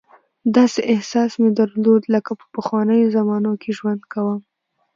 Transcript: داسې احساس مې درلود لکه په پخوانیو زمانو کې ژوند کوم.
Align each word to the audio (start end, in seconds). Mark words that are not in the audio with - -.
داسې 0.55 0.79
احساس 0.93 1.31
مې 1.41 1.49
درلود 1.59 2.01
لکه 2.13 2.31
په 2.39 2.45
پخوانیو 2.55 3.13
زمانو 3.17 3.51
کې 3.61 3.71
ژوند 3.77 4.01
کوم. 4.13 4.39